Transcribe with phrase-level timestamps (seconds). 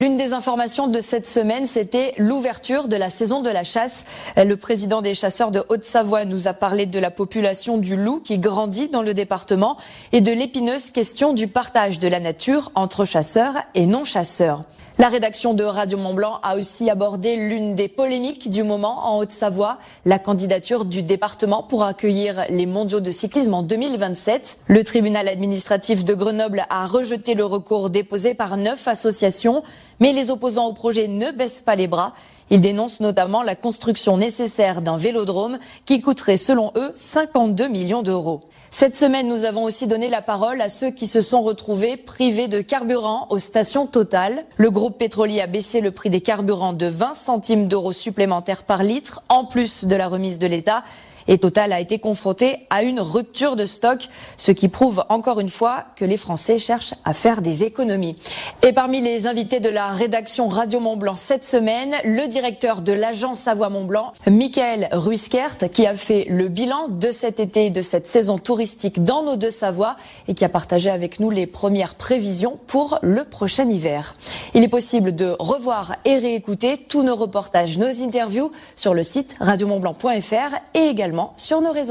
[0.00, 4.04] L'une des informations de cette semaine, c'était l'ouverture de la saison de la chasse.
[4.36, 8.38] Le président des chasseurs de Haute-Savoie nous a parlé de la population du loup qui
[8.38, 9.78] grandit dans le département
[10.12, 14.64] et de l'épineuse question du partage de la nature entre chasseurs et non-chasseurs.
[14.96, 19.18] La rédaction de Radio Mont Blanc a aussi abordé l'une des polémiques du moment en
[19.18, 24.58] Haute-Savoie, la candidature du département pour accueillir les mondiaux de cyclisme en 2027.
[24.68, 29.64] Le tribunal administratif de Grenoble a rejeté le recours déposé par neuf associations,
[29.98, 32.14] mais les opposants au projet ne baissent pas les bras.
[32.50, 38.42] Ils dénoncent notamment la construction nécessaire d'un vélodrome qui coûterait selon eux 52 millions d'euros.
[38.70, 42.48] Cette semaine, nous avons aussi donné la parole à ceux qui se sont retrouvés privés
[42.48, 44.44] de carburant aux stations Total.
[44.56, 48.82] Le groupe pétrolier a baissé le prix des carburants de 20 centimes d'euros supplémentaires par
[48.82, 50.82] litre, en plus de la remise de l'État.
[51.28, 55.48] Et Total a été confronté à une rupture de stock, ce qui prouve encore une
[55.48, 58.16] fois que les Français cherchent à faire des économies.
[58.62, 62.92] Et parmi les invités de la rédaction Radio Mont Blanc cette semaine, le directeur de
[62.92, 67.70] l'agence Savoie Mont Blanc, Michael Ruiskert, qui a fait le bilan de cet été et
[67.70, 69.96] de cette saison touristique dans nos deux Savoies
[70.28, 74.14] et qui a partagé avec nous les premières prévisions pour le prochain hiver.
[74.54, 79.36] Il est possible de revoir et réécouter tous nos reportages, nos interviews sur le site
[79.40, 80.80] radiomontblanc.fr et
[81.36, 81.82] sur nos réseaux.